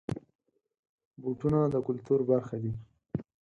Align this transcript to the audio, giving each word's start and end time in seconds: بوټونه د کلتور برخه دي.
بوټونه 1.21 1.59
د 1.73 1.75
کلتور 1.87 2.19
برخه 2.31 2.55
دي. 2.63 2.73